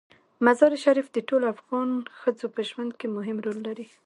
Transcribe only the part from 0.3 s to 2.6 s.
مزارشریف د ټولو افغان ښځو